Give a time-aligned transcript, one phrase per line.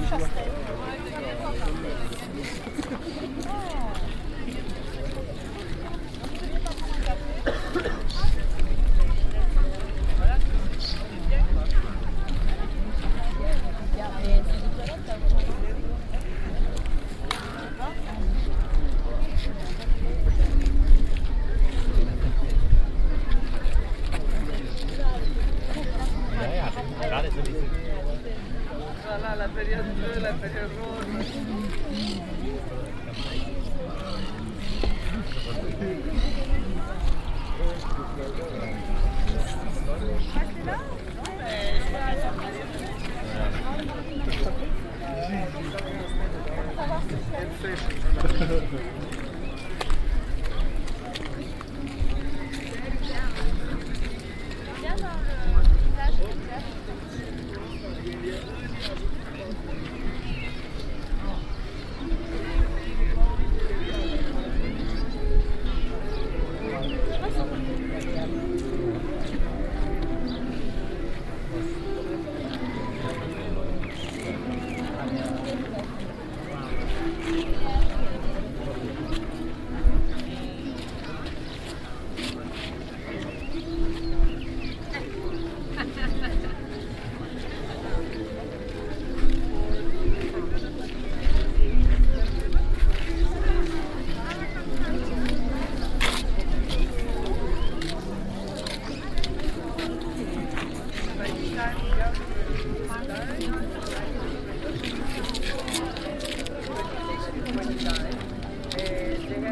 [0.08, 0.57] bleue,
[29.48, 30.68] la feria de la feria.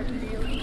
[0.06, 0.55] Thank you.